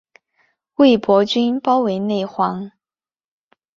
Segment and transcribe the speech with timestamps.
[0.77, 2.71] 魏博军包围内黄。